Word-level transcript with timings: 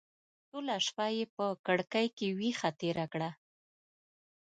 ټوله 0.49 0.75
شپه 0.85 1.05
یې 1.15 1.25
په 1.35 1.45
کړکۍ 1.65 2.07
کې 2.17 2.27
ویښه 2.37 2.69
تېره 2.79 3.05
کړه. 3.13 3.29